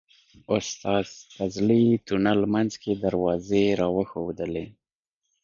[0.55, 4.65] استاد فضلي تونل منځ کې دروازې راوښودلې.